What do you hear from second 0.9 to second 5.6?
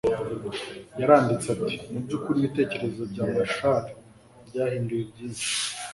yaranditse ati Mu by'ukuri ibitekerezo bya Marshall byahinduye byinshi